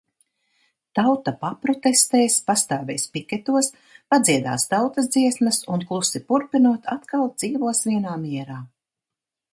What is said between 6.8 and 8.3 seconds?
atkal dzīvos vienā